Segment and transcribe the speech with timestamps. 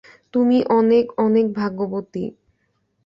[0.33, 2.25] তুমি অনেক, অনেক ভাগ্যবতী।